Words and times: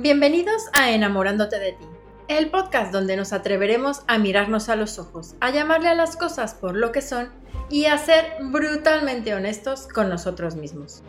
Bienvenidos 0.00 0.62
a 0.74 0.92
Enamorándote 0.92 1.58
de 1.58 1.72
ti, 1.72 1.84
el 2.28 2.50
podcast 2.50 2.92
donde 2.92 3.16
nos 3.16 3.32
atreveremos 3.32 4.02
a 4.06 4.16
mirarnos 4.18 4.68
a 4.68 4.76
los 4.76 4.96
ojos, 5.00 5.34
a 5.40 5.50
llamarle 5.50 5.88
a 5.88 5.96
las 5.96 6.16
cosas 6.16 6.54
por 6.54 6.76
lo 6.76 6.92
que 6.92 7.02
son 7.02 7.32
y 7.68 7.86
a 7.86 7.98
ser 7.98 8.36
brutalmente 8.40 9.34
honestos 9.34 9.88
con 9.92 10.08
nosotros 10.08 10.54
mismos. 10.54 11.02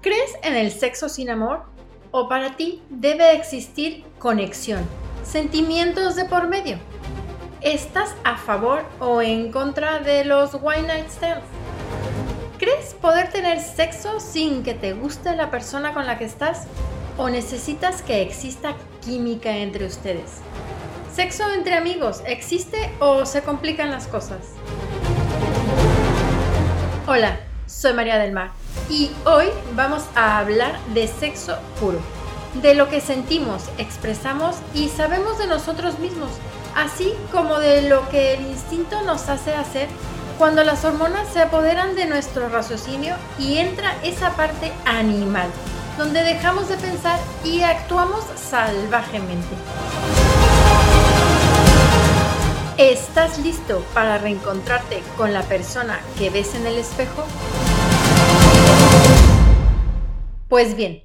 ¿Crees 0.00 0.32
en 0.42 0.54
el 0.54 0.72
sexo 0.72 1.10
sin 1.10 1.28
amor? 1.28 1.64
¿O 2.12 2.26
para 2.26 2.56
ti 2.56 2.82
debe 2.88 3.34
existir 3.34 4.06
conexión, 4.18 4.86
sentimientos 5.22 6.16
de 6.16 6.24
por 6.24 6.48
medio? 6.48 6.78
¿Estás 7.60 8.14
a 8.24 8.38
favor 8.38 8.84
o 9.00 9.20
en 9.20 9.52
contra 9.52 9.98
de 9.98 10.24
los 10.24 10.54
one 10.54 10.84
night 10.84 11.10
stands? 11.10 11.59
¿Crees 12.60 12.92
poder 12.92 13.30
tener 13.30 13.58
sexo 13.58 14.20
sin 14.20 14.62
que 14.62 14.74
te 14.74 14.92
guste 14.92 15.34
la 15.34 15.50
persona 15.50 15.94
con 15.94 16.06
la 16.06 16.18
que 16.18 16.26
estás? 16.26 16.66
¿O 17.16 17.30
necesitas 17.30 18.02
que 18.02 18.20
exista 18.20 18.74
química 19.02 19.56
entre 19.56 19.86
ustedes? 19.86 20.30
¿Sexo 21.10 21.50
entre 21.52 21.74
amigos 21.74 22.22
existe 22.26 22.92
o 22.98 23.24
se 23.24 23.40
complican 23.40 23.90
las 23.90 24.06
cosas? 24.08 24.40
Hola, 27.06 27.40
soy 27.64 27.94
María 27.94 28.18
del 28.18 28.32
Mar 28.32 28.50
y 28.90 29.10
hoy 29.24 29.46
vamos 29.74 30.04
a 30.14 30.36
hablar 30.36 30.78
de 30.92 31.08
sexo 31.08 31.56
puro, 31.80 32.00
de 32.60 32.74
lo 32.74 32.90
que 32.90 33.00
sentimos, 33.00 33.70
expresamos 33.78 34.56
y 34.74 34.90
sabemos 34.90 35.38
de 35.38 35.46
nosotros 35.46 35.98
mismos, 35.98 36.28
así 36.76 37.14
como 37.32 37.58
de 37.58 37.88
lo 37.88 38.06
que 38.10 38.34
el 38.34 38.42
instinto 38.42 39.00
nos 39.00 39.30
hace 39.30 39.54
hacer 39.54 39.88
cuando 40.40 40.64
las 40.64 40.86
hormonas 40.86 41.30
se 41.30 41.40
apoderan 41.40 41.94
de 41.94 42.06
nuestro 42.06 42.48
raciocinio 42.48 43.14
y 43.38 43.58
entra 43.58 43.94
esa 44.02 44.34
parte 44.36 44.72
animal, 44.86 45.50
donde 45.98 46.22
dejamos 46.22 46.66
de 46.70 46.78
pensar 46.78 47.20
y 47.44 47.60
actuamos 47.60 48.24
salvajemente. 48.36 49.54
¿Estás 52.78 53.38
listo 53.40 53.84
para 53.92 54.16
reencontrarte 54.16 55.02
con 55.18 55.34
la 55.34 55.42
persona 55.42 56.00
que 56.16 56.30
ves 56.30 56.54
en 56.54 56.66
el 56.66 56.78
espejo? 56.78 57.26
Pues 60.48 60.74
bien, 60.74 61.04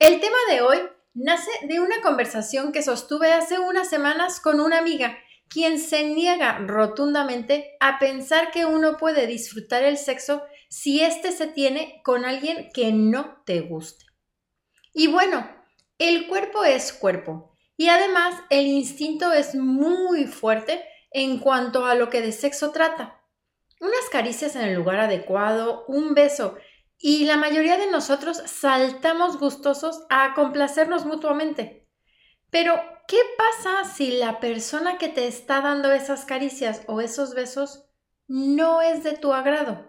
el 0.00 0.20
tema 0.20 0.38
de 0.50 0.60
hoy 0.60 0.78
nace 1.14 1.52
de 1.68 1.78
una 1.78 2.02
conversación 2.02 2.72
que 2.72 2.82
sostuve 2.82 3.32
hace 3.32 3.60
unas 3.60 3.88
semanas 3.88 4.40
con 4.40 4.58
una 4.58 4.78
amiga 4.78 5.16
quien 5.52 5.78
se 5.78 6.04
niega 6.04 6.58
rotundamente 6.58 7.76
a 7.78 7.98
pensar 7.98 8.50
que 8.50 8.64
uno 8.64 8.96
puede 8.96 9.26
disfrutar 9.26 9.84
el 9.84 9.98
sexo 9.98 10.42
si 10.68 11.02
éste 11.02 11.32
se 11.32 11.46
tiene 11.46 12.00
con 12.02 12.24
alguien 12.24 12.70
que 12.72 12.92
no 12.92 13.42
te 13.44 13.60
guste. 13.60 14.06
Y 14.94 15.08
bueno, 15.08 15.46
el 15.98 16.26
cuerpo 16.26 16.64
es 16.64 16.92
cuerpo 16.92 17.54
y 17.76 17.88
además 17.88 18.34
el 18.48 18.66
instinto 18.66 19.32
es 19.32 19.54
muy 19.54 20.24
fuerte 20.24 20.82
en 21.10 21.38
cuanto 21.38 21.84
a 21.84 21.94
lo 21.94 22.08
que 22.08 22.22
de 22.22 22.32
sexo 22.32 22.70
trata. 22.70 23.20
Unas 23.80 24.08
caricias 24.10 24.56
en 24.56 24.62
el 24.62 24.74
lugar 24.74 25.00
adecuado, 25.00 25.84
un 25.86 26.14
beso 26.14 26.56
y 26.98 27.24
la 27.24 27.36
mayoría 27.36 27.76
de 27.76 27.90
nosotros 27.90 28.42
saltamos 28.46 29.38
gustosos 29.38 30.06
a 30.08 30.34
complacernos 30.34 31.04
mutuamente. 31.04 31.81
Pero, 32.52 32.78
¿qué 33.08 33.16
pasa 33.38 33.90
si 33.90 34.10
la 34.10 34.38
persona 34.38 34.98
que 34.98 35.08
te 35.08 35.26
está 35.26 35.62
dando 35.62 35.90
esas 35.90 36.26
caricias 36.26 36.82
o 36.86 37.00
esos 37.00 37.32
besos 37.32 37.86
no 38.28 38.82
es 38.82 39.02
de 39.02 39.14
tu 39.14 39.32
agrado? 39.32 39.88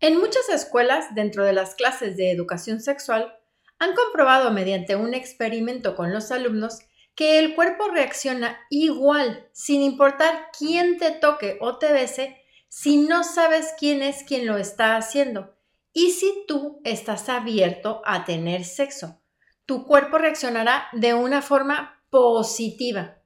En 0.00 0.18
muchas 0.18 0.48
escuelas, 0.48 1.14
dentro 1.14 1.44
de 1.44 1.52
las 1.52 1.76
clases 1.76 2.16
de 2.16 2.32
educación 2.32 2.80
sexual, 2.80 3.32
han 3.78 3.94
comprobado 3.94 4.50
mediante 4.50 4.96
un 4.96 5.14
experimento 5.14 5.94
con 5.94 6.12
los 6.12 6.32
alumnos 6.32 6.80
que 7.14 7.38
el 7.38 7.54
cuerpo 7.54 7.86
reacciona 7.86 8.58
igual, 8.70 9.48
sin 9.52 9.80
importar 9.80 10.48
quién 10.58 10.98
te 10.98 11.12
toque 11.12 11.58
o 11.60 11.78
te 11.78 11.92
bese, 11.92 12.42
si 12.66 12.96
no 12.96 13.22
sabes 13.22 13.72
quién 13.78 14.02
es 14.02 14.24
quien 14.24 14.46
lo 14.46 14.56
está 14.56 14.96
haciendo 14.96 15.54
y 15.92 16.10
si 16.10 16.44
tú 16.48 16.80
estás 16.82 17.28
abierto 17.28 18.02
a 18.04 18.24
tener 18.24 18.64
sexo 18.64 19.20
tu 19.68 19.84
cuerpo 19.84 20.16
reaccionará 20.16 20.88
de 20.92 21.12
una 21.12 21.42
forma 21.42 22.02
positiva. 22.08 23.18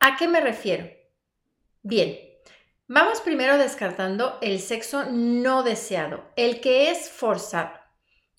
¿A 0.00 0.16
qué 0.16 0.26
me 0.26 0.40
refiero? 0.40 0.88
Bien, 1.82 2.18
vamos 2.88 3.20
primero 3.20 3.58
descartando 3.58 4.38
el 4.40 4.60
sexo 4.60 5.04
no 5.10 5.62
deseado, 5.62 6.32
el 6.34 6.62
que 6.62 6.90
es 6.90 7.10
forzado. 7.10 7.72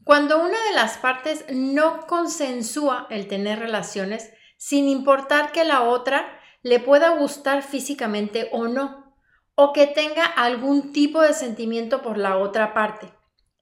Cuando 0.04 0.40
una 0.40 0.58
de 0.70 0.74
las 0.74 0.98
partes 0.98 1.46
no 1.52 2.08
consensúa 2.08 3.06
el 3.12 3.28
tener 3.28 3.60
relaciones, 3.60 4.34
sin 4.58 4.88
importar 4.88 5.52
que 5.52 5.64
la 5.64 5.84
otra 5.84 6.40
le 6.64 6.80
pueda 6.80 7.10
gustar 7.12 7.62
físicamente 7.62 8.50
o 8.52 8.68
no, 8.68 9.14
o 9.54 9.74
que 9.74 9.86
tenga 9.86 10.26
algún 10.26 10.92
tipo 10.92 11.22
de 11.22 11.34
sentimiento 11.34 12.02
por 12.02 12.18
la 12.18 12.40
otra 12.40 12.74
parte. 12.74 13.14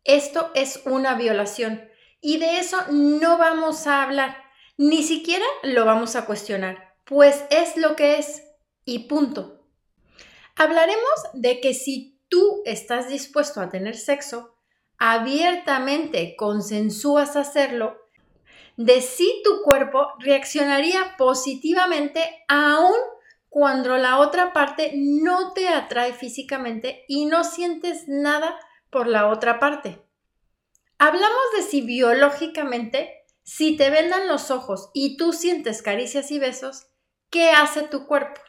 Esto 0.06 0.52
es 0.56 0.82
una 0.86 1.16
violación 1.16 1.90
y 2.28 2.40
de 2.40 2.58
eso 2.58 2.78
no 2.90 3.38
vamos 3.38 3.86
a 3.86 4.02
hablar, 4.02 4.36
ni 4.78 5.04
siquiera 5.04 5.46
lo 5.62 5.86
vamos 5.86 6.16
a 6.16 6.26
cuestionar, 6.26 6.96
pues 7.04 7.44
es 7.52 7.78
lo 7.78 7.96
que 7.96 8.18
es 8.18 8.42
y 8.84 9.08
punto. 9.08 9.70
Hablaremos 10.56 11.14
de 11.34 11.62
que 11.62 11.76
si 11.76 12.20
tú 12.28 12.64
estás 12.66 13.10
dispuesto 13.10 13.62
a 13.62 13.70
tener 13.70 13.96
sexo, 13.96 14.58
abiertamente 14.98 16.36
consensúas 16.36 17.36
hacerlo, 17.36 17.96
de 18.76 19.02
si 19.02 19.44
tu 19.44 19.62
cuerpo 19.62 20.08
reaccionaría 20.18 21.18
positivamente 21.20 22.44
aún 22.48 22.98
cuando 23.50 23.98
la 23.98 24.18
otra 24.18 24.52
parte 24.52 24.94
no 24.96 25.54
te 25.54 25.68
atrae 25.68 26.12
físicamente 26.14 27.06
y 27.08 27.28
no 27.28 27.44
sientes 27.44 28.06
nada 28.08 28.60
por 28.90 29.06
la 29.06 29.28
otra 29.28 29.60
parte. 29.60 30.05
Hablamos 30.98 31.44
de 31.58 31.64
si 31.64 31.82
biológicamente, 31.82 33.26
si 33.44 33.76
te 33.76 33.90
vendan 33.90 34.28
los 34.30 34.50
ojos 34.50 34.92
y 34.94 35.18
tú 35.18 35.34
sientes 35.34 35.82
caricias 35.82 36.32
y 36.32 36.40
besos, 36.40 36.88
¿qué 37.30 37.50
hace 37.50 37.84
tu 37.84 38.08
cuerpo? 38.08 38.40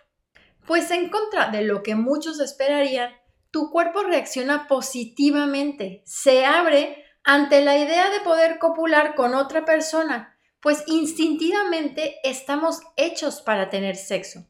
Pues 0.64 0.90
en 0.92 1.10
contra 1.10 1.48
de 1.50 1.62
lo 1.62 1.82
que 1.82 1.96
muchos 1.96 2.38
esperarían, 2.38 3.12
tu 3.50 3.70
cuerpo 3.70 4.02
reacciona 4.02 4.68
positivamente, 4.68 6.02
se 6.06 6.44
abre 6.44 7.04
ante 7.24 7.64
la 7.64 7.76
idea 7.76 8.10
de 8.10 8.20
poder 8.20 8.58
copular 8.58 9.16
con 9.16 9.34
otra 9.34 9.64
persona, 9.64 10.38
pues 10.60 10.84
instintivamente 10.86 12.16
estamos 12.22 12.80
hechos 12.96 13.42
para 13.42 13.70
tener 13.70 13.96
sexo. 13.96 14.46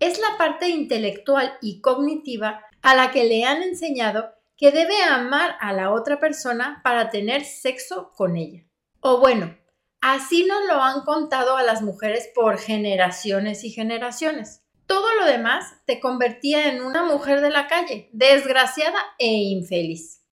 Es 0.00 0.18
la 0.18 0.36
parte 0.36 0.68
intelectual 0.68 1.56
y 1.62 1.80
cognitiva 1.80 2.64
a 2.82 2.94
la 2.94 3.10
que 3.10 3.24
le 3.24 3.44
han 3.44 3.62
enseñado 3.62 4.34
que 4.62 4.70
debe 4.70 5.02
amar 5.02 5.56
a 5.58 5.72
la 5.72 5.90
otra 5.90 6.20
persona 6.20 6.82
para 6.84 7.10
tener 7.10 7.44
sexo 7.44 8.12
con 8.14 8.36
ella. 8.36 8.62
O 9.00 9.18
bueno, 9.18 9.58
así 10.00 10.44
nos 10.44 10.64
lo 10.66 10.80
han 10.80 11.00
contado 11.00 11.56
a 11.56 11.64
las 11.64 11.82
mujeres 11.82 12.30
por 12.32 12.58
generaciones 12.58 13.64
y 13.64 13.70
generaciones. 13.70 14.62
Todo 14.86 15.14
lo 15.14 15.24
demás 15.26 15.66
te 15.84 15.98
convertía 15.98 16.68
en 16.68 16.80
una 16.80 17.02
mujer 17.02 17.40
de 17.40 17.50
la 17.50 17.66
calle, 17.66 18.08
desgraciada 18.12 19.00
e 19.18 19.32
infeliz. 19.32 20.24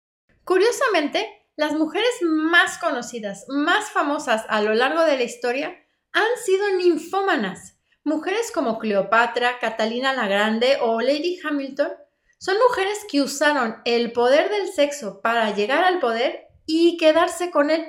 Curiosamente, 0.44 1.48
las 1.56 1.72
mujeres 1.72 2.14
más 2.22 2.78
conocidas, 2.78 3.46
más 3.48 3.90
famosas 3.90 4.44
a 4.48 4.62
lo 4.62 4.74
largo 4.74 5.02
de 5.02 5.16
la 5.16 5.24
historia, 5.24 5.76
han 6.12 6.36
sido 6.44 6.76
ninfómanas. 6.76 7.80
Mujeres 8.04 8.52
como 8.54 8.78
Cleopatra, 8.78 9.58
Catalina 9.58 10.12
la 10.12 10.28
Grande 10.28 10.78
o 10.80 11.00
Lady 11.00 11.40
Hamilton 11.42 11.90
son 12.40 12.56
mujeres 12.68 13.04
que 13.10 13.20
usaron 13.20 13.82
el 13.84 14.12
poder 14.12 14.48
del 14.48 14.72
sexo 14.72 15.20
para 15.20 15.54
llegar 15.54 15.84
al 15.84 16.00
poder 16.00 16.48
y 16.64 16.96
quedarse 16.96 17.50
con 17.50 17.70
él. 17.70 17.86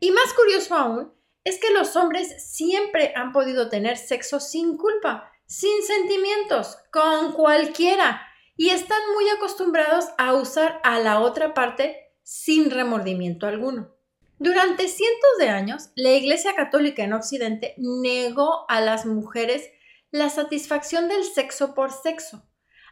Y 0.00 0.12
más 0.12 0.32
curioso 0.32 0.74
aún 0.74 1.12
es 1.44 1.58
que 1.58 1.70
los 1.74 1.94
hombres 1.94 2.42
siempre 2.50 3.12
han 3.14 3.32
podido 3.32 3.68
tener 3.68 3.98
sexo 3.98 4.40
sin 4.40 4.78
culpa, 4.78 5.30
sin 5.44 5.82
sentimientos, 5.82 6.78
con 6.90 7.32
cualquiera, 7.32 8.26
y 8.56 8.70
están 8.70 9.00
muy 9.14 9.28
acostumbrados 9.28 10.06
a 10.16 10.32
usar 10.32 10.80
a 10.82 10.98
la 10.98 11.20
otra 11.20 11.52
parte 11.52 12.14
sin 12.22 12.70
remordimiento 12.70 13.46
alguno. 13.46 13.94
Durante 14.38 14.88
cientos 14.88 15.30
de 15.38 15.50
años, 15.50 15.90
la 15.96 16.12
Iglesia 16.12 16.54
Católica 16.54 17.04
en 17.04 17.12
Occidente 17.12 17.74
negó 17.76 18.64
a 18.70 18.80
las 18.80 19.04
mujeres 19.04 19.68
la 20.10 20.30
satisfacción 20.30 21.08
del 21.08 21.24
sexo 21.24 21.74
por 21.74 21.92
sexo 21.92 22.42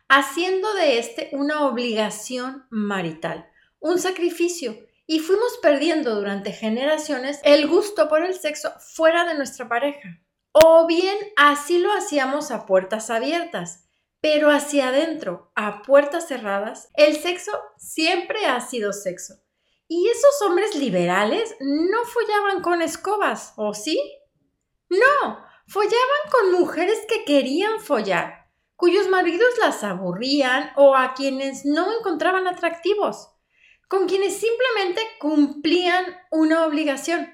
haciendo 0.08 0.72
de 0.74 0.98
este 0.98 1.30
una 1.32 1.66
obligación 1.66 2.66
marital, 2.70 3.48
un 3.80 3.98
sacrificio, 3.98 4.76
y 5.06 5.18
fuimos 5.18 5.58
perdiendo 5.60 6.14
durante 6.14 6.52
generaciones 6.52 7.40
el 7.44 7.68
gusto 7.68 8.08
por 8.08 8.24
el 8.24 8.34
sexo 8.34 8.72
fuera 8.80 9.24
de 9.24 9.34
nuestra 9.34 9.68
pareja. 9.68 10.20
O 10.52 10.86
bien 10.86 11.16
así 11.36 11.78
lo 11.78 11.92
hacíamos 11.92 12.50
a 12.50 12.64
puertas 12.64 13.10
abiertas, 13.10 13.88
pero 14.20 14.50
hacia 14.50 14.88
adentro, 14.88 15.52
a 15.54 15.82
puertas 15.82 16.28
cerradas, 16.28 16.88
el 16.94 17.16
sexo 17.16 17.52
siempre 17.76 18.46
ha 18.46 18.60
sido 18.60 18.92
sexo. 18.92 19.34
¿Y 19.86 20.08
esos 20.08 20.48
hombres 20.48 20.74
liberales 20.76 21.54
no 21.60 22.04
follaban 22.06 22.62
con 22.62 22.80
escobas, 22.80 23.52
o 23.56 23.74
sí? 23.74 24.00
No, 24.88 25.44
follaban 25.66 26.30
con 26.30 26.52
mujeres 26.52 27.00
que 27.06 27.24
querían 27.24 27.80
follar, 27.80 28.43
cuyos 28.84 29.08
maridos 29.08 29.48
las 29.62 29.82
aburrían 29.82 30.70
o 30.76 30.94
a 30.94 31.14
quienes 31.14 31.64
no 31.64 31.90
encontraban 31.90 32.46
atractivos, 32.46 33.30
con 33.88 34.06
quienes 34.06 34.36
simplemente 34.36 35.00
cumplían 35.18 36.04
una 36.30 36.66
obligación. 36.66 37.32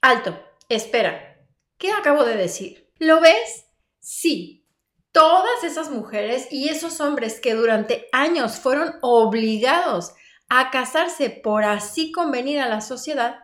Alto, 0.00 0.36
espera, 0.68 1.46
¿qué 1.78 1.92
acabo 1.92 2.24
de 2.24 2.34
decir? 2.34 2.90
¿Lo 2.98 3.20
ves? 3.20 3.66
Sí, 4.00 4.66
todas 5.12 5.62
esas 5.62 5.88
mujeres 5.88 6.48
y 6.50 6.68
esos 6.68 7.00
hombres 7.00 7.38
que 7.38 7.54
durante 7.54 8.08
años 8.10 8.56
fueron 8.56 8.96
obligados 9.02 10.14
a 10.48 10.72
casarse 10.72 11.30
por 11.30 11.62
así 11.62 12.10
convenir 12.10 12.58
a 12.58 12.68
la 12.68 12.80
sociedad, 12.80 13.38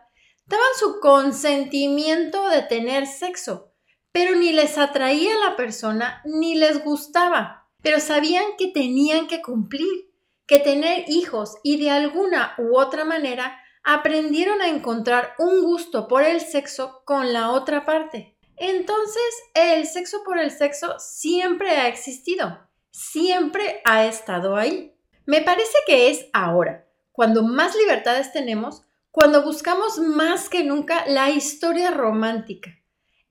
daban 0.45 0.67
su 0.77 0.99
consentimiento 0.99 2.49
de 2.49 2.63
tener 2.63 3.07
sexo, 3.07 3.71
pero 4.11 4.35
ni 4.35 4.51
les 4.51 4.77
atraía 4.77 5.35
la 5.37 5.55
persona 5.55 6.21
ni 6.25 6.55
les 6.55 6.83
gustaba, 6.83 7.69
pero 7.81 7.99
sabían 7.99 8.45
que 8.57 8.67
tenían 8.67 9.27
que 9.27 9.41
cumplir, 9.41 10.11
que 10.45 10.59
tener 10.59 11.05
hijos 11.07 11.57
y 11.63 11.77
de 11.77 11.91
alguna 11.91 12.55
u 12.57 12.77
otra 12.77 13.05
manera 13.05 13.59
aprendieron 13.83 14.61
a 14.61 14.67
encontrar 14.67 15.33
un 15.37 15.63
gusto 15.63 16.07
por 16.07 16.23
el 16.23 16.41
sexo 16.41 17.01
con 17.05 17.31
la 17.31 17.51
otra 17.51 17.85
parte. 17.85 18.37
Entonces, 18.57 19.23
el 19.53 19.85
sexo 19.85 20.23
por 20.25 20.39
el 20.39 20.51
sexo 20.51 20.95
siempre 20.99 21.69
ha 21.71 21.87
existido, 21.87 22.67
siempre 22.91 23.81
ha 23.85 24.05
estado 24.05 24.55
ahí. 24.55 24.93
Me 25.25 25.41
parece 25.41 25.77
que 25.85 26.09
es 26.09 26.25
ahora, 26.33 26.87
cuando 27.11 27.43
más 27.43 27.75
libertades 27.75 28.33
tenemos, 28.33 28.83
cuando 29.11 29.43
buscamos 29.43 29.99
más 29.99 30.49
que 30.49 30.63
nunca 30.63 31.05
la 31.07 31.29
historia 31.29 31.91
romántica. 31.91 32.71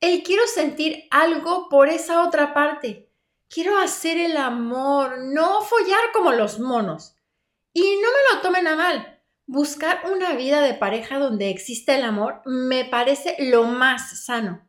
El 0.01 0.23
quiero 0.23 0.47
sentir 0.47 1.05
algo 1.11 1.69
por 1.69 1.89
esa 1.89 2.23
otra 2.23 2.53
parte. 2.53 3.11
Quiero 3.49 3.79
hacer 3.79 4.19
el 4.19 4.37
amor, 4.37 5.19
no 5.19 5.63
follar 5.63 6.13
como 6.13 6.33
los 6.33 6.59
monos. 6.59 7.15
Y 7.73 7.81
no 7.81 8.09
me 8.09 8.35
lo 8.37 8.43
tomen 8.43 8.67
a 8.67 8.77
mal. 8.77 9.23
Buscar 9.47 10.03
una 10.13 10.35
vida 10.35 10.61
de 10.61 10.75
pareja 10.75 11.19
donde 11.19 11.51
existe 11.51 11.95
el 11.95 12.05
amor 12.05 12.43
me 12.45 12.85
parece 12.85 13.37
lo 13.39 13.65
más 13.65 14.25
sano. 14.25 14.69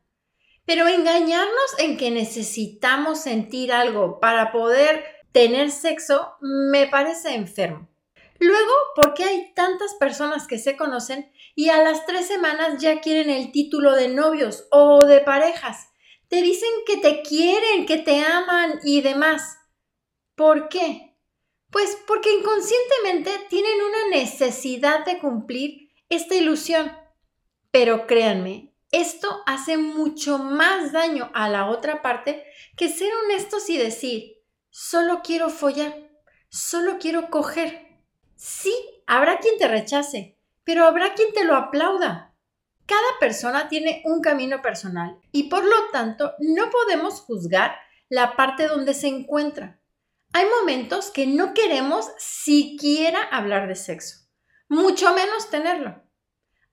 Pero 0.65 0.87
engañarnos 0.87 1.79
en 1.79 1.97
que 1.97 2.11
necesitamos 2.11 3.19
sentir 3.21 3.73
algo 3.73 4.19
para 4.19 4.51
poder 4.51 5.03
tener 5.31 5.71
sexo 5.71 6.35
me 6.41 6.87
parece 6.87 7.33
enfermo. 7.33 7.89
Luego, 8.39 8.73
¿por 8.95 9.13
qué 9.13 9.23
hay 9.23 9.53
tantas 9.53 9.95
personas 9.95 10.47
que 10.47 10.59
se 10.59 10.77
conocen 10.77 11.31
y 11.55 11.69
a 11.69 11.81
las 11.81 12.05
tres 12.05 12.27
semanas 12.27 12.81
ya 12.81 13.01
quieren 13.01 13.29
el 13.29 13.51
título 13.51 13.93
de 13.93 14.09
novios 14.09 14.67
o 14.71 15.05
de 15.05 15.21
parejas? 15.21 15.89
Te 16.27 16.41
dicen 16.41 16.69
que 16.85 16.97
te 16.97 17.21
quieren, 17.21 17.85
que 17.85 17.97
te 17.97 18.21
aman 18.23 18.79
y 18.83 19.01
demás. 19.01 19.57
¿Por 20.35 20.69
qué? 20.69 21.15
Pues 21.71 21.97
porque 22.05 22.31
inconscientemente 22.31 23.31
tienen 23.49 23.81
una 23.81 24.17
necesidad 24.17 25.05
de 25.05 25.19
cumplir 25.19 25.89
esta 26.09 26.35
ilusión. 26.35 26.91
Pero 27.71 28.07
créanme, 28.07 28.73
esto 28.91 29.41
hace 29.45 29.77
mucho 29.77 30.37
más 30.37 30.91
daño 30.91 31.29
a 31.33 31.49
la 31.49 31.69
otra 31.69 32.01
parte 32.01 32.45
que 32.75 32.87
ser 32.89 33.11
honestos 33.25 33.69
y 33.69 33.77
decir, 33.77 34.43
solo 34.69 35.21
quiero 35.23 35.49
follar, 35.49 36.09
solo 36.49 36.97
quiero 36.99 37.29
coger. 37.29 37.86
Sí, 38.37 38.73
habrá 39.07 39.39
quien 39.39 39.57
te 39.57 39.67
rechace, 39.67 40.37
pero 40.63 40.85
habrá 40.85 41.15
quien 41.15 41.33
te 41.33 41.43
lo 41.43 41.55
aplauda. 41.55 42.35
Cada 42.85 43.19
persona 43.19 43.67
tiene 43.67 44.03
un 44.05 44.21
camino 44.21 44.61
personal 44.61 45.19
y 45.31 45.49
por 45.49 45.65
lo 45.65 45.89
tanto 45.91 46.33
no 46.39 46.69
podemos 46.69 47.19
juzgar 47.21 47.75
la 48.09 48.35
parte 48.35 48.67
donde 48.67 48.93
se 48.93 49.07
encuentra. 49.07 49.81
Hay 50.33 50.45
momentos 50.59 51.09
que 51.09 51.25
no 51.25 51.53
queremos 51.53 52.05
siquiera 52.19 53.21
hablar 53.23 53.67
de 53.67 53.75
sexo, 53.75 54.27
mucho 54.69 55.13
menos 55.15 55.49
tenerlo. 55.49 56.03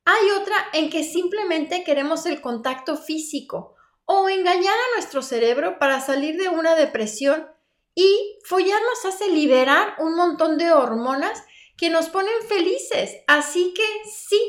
Hay 0.04 0.30
otra 0.38 0.56
en 0.74 0.90
que 0.90 1.02
simplemente 1.02 1.82
queremos 1.82 2.26
el 2.26 2.42
contacto 2.42 2.98
físico 2.98 3.74
o 4.04 4.28
engañar 4.28 4.74
a 4.74 4.94
nuestro 4.96 5.22
cerebro 5.22 5.78
para 5.78 6.00
salir 6.02 6.36
de 6.36 6.50
una 6.50 6.74
depresión 6.74 7.48
y 7.94 8.38
follar 8.44 8.82
nos 8.82 9.14
hace 9.14 9.30
liberar 9.30 9.94
un 9.98 10.14
montón 10.14 10.58
de 10.58 10.72
hormonas 10.72 11.42
que 11.76 11.90
nos 11.90 12.08
ponen 12.08 12.34
felices. 12.48 13.16
Así 13.26 13.74
que 13.74 13.84
sí, 14.08 14.40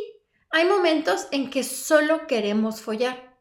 hay 0.52 0.66
momentos 0.66 1.28
en 1.32 1.50
que 1.50 1.64
solo 1.64 2.28
queremos 2.28 2.82
follar. 2.82 3.38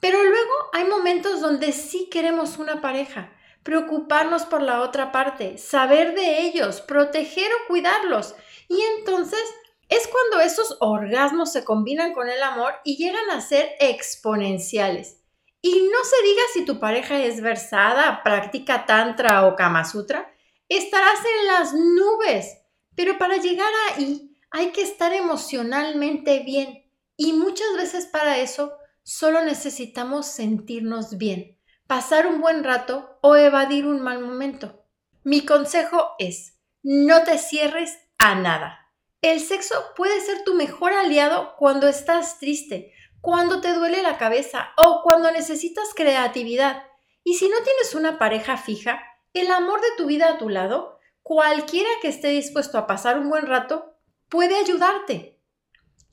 Pero 0.00 0.22
luego 0.22 0.52
hay 0.72 0.84
momentos 0.84 1.40
donde 1.40 1.72
sí 1.72 2.08
queremos 2.10 2.58
una 2.58 2.80
pareja, 2.80 3.32
preocuparnos 3.62 4.44
por 4.44 4.62
la 4.62 4.82
otra 4.82 5.12
parte, 5.12 5.58
saber 5.58 6.14
de 6.14 6.42
ellos, 6.42 6.80
proteger 6.80 7.50
o 7.52 7.68
cuidarlos. 7.68 8.34
Y 8.68 8.80
entonces 8.98 9.42
es 9.88 10.08
cuando 10.08 10.40
esos 10.40 10.76
orgasmos 10.80 11.52
se 11.52 11.64
combinan 11.64 12.12
con 12.12 12.28
el 12.28 12.42
amor 12.42 12.74
y 12.84 12.96
llegan 12.96 13.30
a 13.30 13.40
ser 13.40 13.70
exponenciales. 13.80 15.20
Y 15.62 15.88
no 15.90 16.04
se 16.04 16.22
diga 16.22 16.42
si 16.52 16.64
tu 16.64 16.78
pareja 16.78 17.22
es 17.24 17.40
versada, 17.40 18.22
práctica 18.22 18.84
tantra 18.84 19.46
o 19.46 19.56
kama 19.56 19.84
sutra, 19.84 20.30
estarás 20.68 21.20
en 21.24 21.46
las 21.46 21.72
nubes 21.72 22.63
pero 22.96 23.18
para 23.18 23.36
llegar 23.36 23.70
ahí 23.88 24.36
hay 24.50 24.70
que 24.70 24.82
estar 24.82 25.12
emocionalmente 25.12 26.40
bien 26.40 26.84
y 27.16 27.32
muchas 27.32 27.68
veces 27.76 28.06
para 28.06 28.38
eso 28.38 28.72
solo 29.02 29.42
necesitamos 29.42 30.26
sentirnos 30.26 31.18
bien, 31.18 31.58
pasar 31.86 32.26
un 32.26 32.40
buen 32.40 32.64
rato 32.64 33.18
o 33.20 33.36
evadir 33.36 33.86
un 33.86 34.00
mal 34.00 34.20
momento. 34.20 34.84
Mi 35.22 35.44
consejo 35.44 36.12
es, 36.18 36.58
no 36.82 37.22
te 37.24 37.38
cierres 37.38 37.98
a 38.18 38.34
nada. 38.34 38.92
El 39.22 39.40
sexo 39.40 39.74
puede 39.96 40.20
ser 40.20 40.44
tu 40.44 40.54
mejor 40.54 40.92
aliado 40.92 41.54
cuando 41.56 41.88
estás 41.88 42.38
triste, 42.38 42.92
cuando 43.20 43.60
te 43.60 43.72
duele 43.72 44.02
la 44.02 44.18
cabeza 44.18 44.72
o 44.76 45.00
cuando 45.02 45.30
necesitas 45.30 45.94
creatividad. 45.94 46.84
Y 47.22 47.34
si 47.34 47.48
no 47.48 47.56
tienes 47.64 47.94
una 47.94 48.18
pareja 48.18 48.58
fija, 48.58 49.02
el 49.32 49.50
amor 49.50 49.80
de 49.80 49.88
tu 49.96 50.06
vida 50.06 50.28
a 50.28 50.38
tu 50.38 50.50
lado 50.50 50.93
cualquiera 51.24 51.88
que 52.02 52.08
esté 52.08 52.28
dispuesto 52.28 52.78
a 52.78 52.86
pasar 52.86 53.18
un 53.18 53.30
buen 53.30 53.46
rato 53.46 53.96
puede 54.28 54.56
ayudarte. 54.56 55.40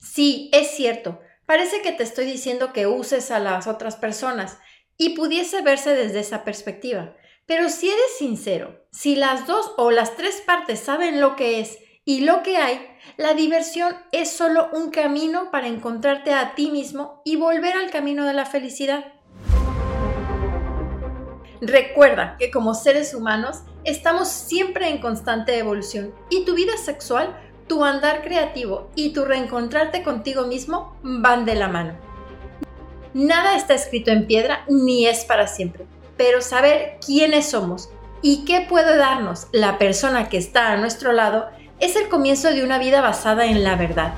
Sí, 0.00 0.50
es 0.52 0.70
cierto, 0.70 1.20
parece 1.46 1.82
que 1.82 1.92
te 1.92 2.02
estoy 2.02 2.24
diciendo 2.24 2.72
que 2.72 2.88
uses 2.88 3.30
a 3.30 3.38
las 3.38 3.68
otras 3.68 3.94
personas 3.94 4.58
y 4.96 5.10
pudiese 5.10 5.60
verse 5.60 5.94
desde 5.94 6.20
esa 6.20 6.44
perspectiva. 6.44 7.14
Pero 7.46 7.68
si 7.68 7.88
eres 7.88 8.16
sincero, 8.18 8.86
si 8.90 9.14
las 9.14 9.46
dos 9.46 9.72
o 9.76 9.90
las 9.90 10.16
tres 10.16 10.40
partes 10.40 10.80
saben 10.80 11.20
lo 11.20 11.36
que 11.36 11.60
es 11.60 11.78
y 12.04 12.20
lo 12.20 12.42
que 12.42 12.56
hay, 12.56 12.80
la 13.18 13.34
diversión 13.34 13.94
es 14.12 14.32
solo 14.32 14.70
un 14.72 14.90
camino 14.90 15.50
para 15.50 15.66
encontrarte 15.66 16.32
a 16.32 16.54
ti 16.54 16.70
mismo 16.70 17.20
y 17.24 17.36
volver 17.36 17.74
al 17.74 17.90
camino 17.90 18.24
de 18.24 18.32
la 18.32 18.46
felicidad. 18.46 19.12
Recuerda 21.60 22.36
que 22.38 22.50
como 22.50 22.74
seres 22.74 23.14
humanos 23.14 23.62
estamos 23.84 24.28
siempre 24.28 24.88
en 24.88 24.98
constante 24.98 25.58
evolución 25.58 26.14
y 26.30 26.44
tu 26.44 26.54
vida 26.54 26.76
sexual, 26.76 27.36
tu 27.66 27.84
andar 27.84 28.22
creativo 28.22 28.90
y 28.94 29.12
tu 29.12 29.24
reencontrarte 29.24 30.02
contigo 30.02 30.46
mismo 30.46 30.96
van 31.02 31.44
de 31.44 31.54
la 31.54 31.68
mano. 31.68 31.94
Nada 33.14 33.56
está 33.56 33.74
escrito 33.74 34.10
en 34.10 34.26
piedra 34.26 34.64
ni 34.68 35.06
es 35.06 35.24
para 35.24 35.46
siempre, 35.46 35.86
pero 36.16 36.40
saber 36.40 36.98
quiénes 37.04 37.50
somos 37.50 37.90
y 38.22 38.44
qué 38.44 38.66
puede 38.68 38.96
darnos 38.96 39.48
la 39.52 39.78
persona 39.78 40.28
que 40.28 40.38
está 40.38 40.72
a 40.72 40.76
nuestro 40.76 41.12
lado 41.12 41.48
es 41.80 41.96
el 41.96 42.08
comienzo 42.08 42.50
de 42.50 42.62
una 42.62 42.78
vida 42.78 43.00
basada 43.00 43.46
en 43.46 43.64
la 43.64 43.76
verdad. 43.76 44.14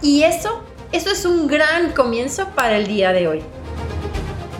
Y 0.00 0.22
eso, 0.22 0.62
eso 0.92 1.10
es 1.10 1.24
un 1.24 1.48
gran 1.48 1.92
comienzo 1.92 2.48
para 2.54 2.76
el 2.76 2.86
día 2.86 3.12
de 3.12 3.28
hoy 3.28 3.42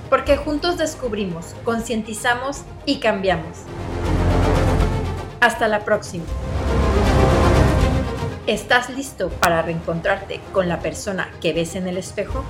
porque 0.08 0.36
juntos 0.36 0.78
descubrimos, 0.78 1.54
concientizamos 1.64 2.62
y 2.86 2.98
cambiamos. 2.98 3.58
Hasta 5.40 5.68
la 5.68 5.84
próxima. 5.84 6.24
¿Estás 8.48 8.90
listo 8.90 9.28
para 9.28 9.62
reencontrarte 9.62 10.40
con 10.52 10.68
la 10.68 10.80
persona 10.80 11.30
que 11.40 11.52
ves 11.52 11.76
en 11.76 11.86
el 11.86 11.96
espejo? 11.96 12.44